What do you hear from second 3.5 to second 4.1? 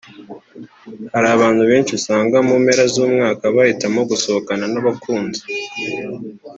bahitamo